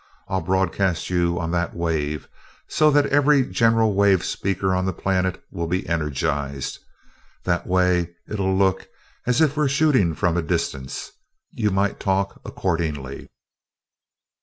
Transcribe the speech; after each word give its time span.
I'll 0.27 0.41
broadcast 0.41 1.11
you 1.11 1.37
on 1.39 1.51
that 1.51 1.75
wave, 1.75 2.27
so 2.67 2.89
that 2.89 3.05
every 3.05 3.45
general 3.45 3.93
wave 3.93 4.25
speaker 4.25 4.73
on 4.73 4.85
the 4.85 4.93
planet 4.93 5.43
will 5.51 5.67
be 5.67 5.87
energized. 5.87 6.79
That 7.43 7.67
way, 7.67 8.15
it'll 8.27 8.57
look 8.57 8.89
as 9.27 9.41
if 9.41 9.55
we're 9.55 9.67
shooting 9.67 10.15
from 10.15 10.37
a 10.37 10.41
distance. 10.41 11.11
You 11.51 11.69
might 11.69 11.99
talk 11.99 12.41
accordingly." 12.43 13.29